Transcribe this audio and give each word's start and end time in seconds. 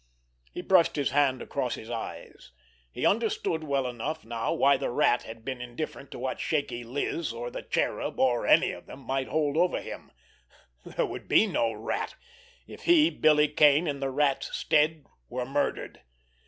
He 0.51 0.61
brushed 0.63 0.95
his 0.95 1.11
hand 1.11 1.43
across 1.43 1.75
his 1.75 1.91
eyes. 1.91 2.53
He 2.91 3.05
understood 3.05 3.63
well 3.63 3.85
enough 3.87 4.25
now 4.25 4.51
why 4.51 4.75
the 4.75 4.89
Rat 4.89 5.21
had 5.21 5.45
been 5.45 5.61
indifferent 5.61 6.09
to 6.09 6.17
what 6.17 6.39
Shaky 6.39 6.83
Liz, 6.83 7.31
or 7.31 7.51
the 7.51 7.61
Cherub, 7.61 8.19
or 8.19 8.47
any 8.47 8.71
of 8.71 8.87
them, 8.87 9.01
might 9.01 9.27
hold 9.27 9.55
over 9.57 9.79
him—there 9.79 11.05
would 11.05 11.27
be 11.27 11.45
no 11.45 11.71
Rat, 11.71 12.15
if 12.65 12.85
he, 12.85 13.11
Billy 13.11 13.47
Kane, 13.47 13.85
in 13.85 13.99
the 13.99 14.09
Rat's 14.09 14.55
stead, 14.57 15.05
were 15.29 15.45
murdered. 15.45 16.01